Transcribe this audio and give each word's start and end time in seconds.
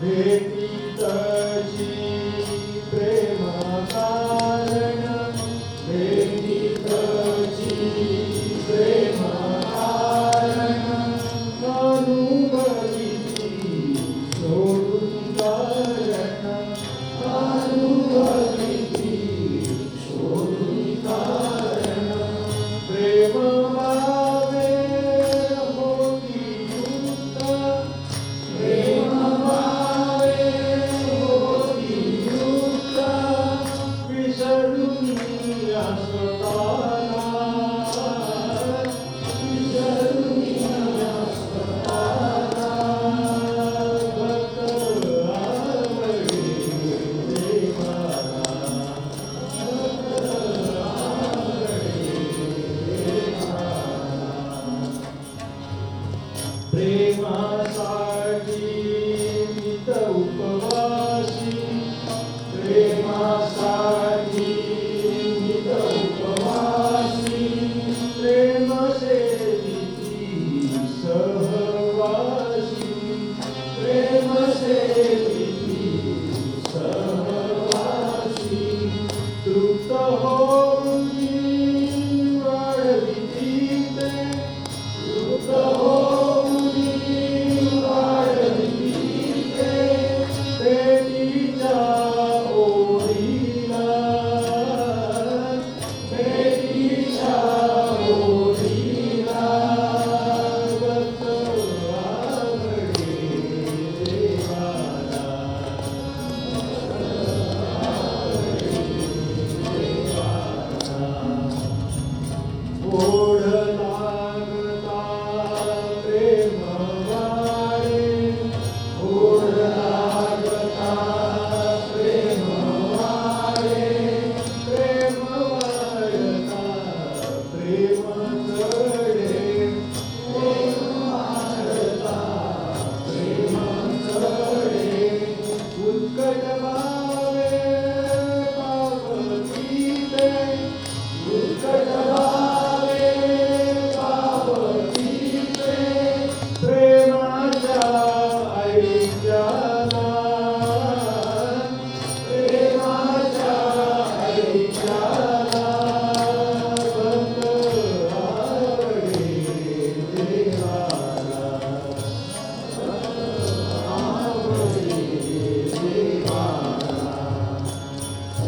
Lift 0.00 0.47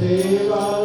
Deus 0.00 0.75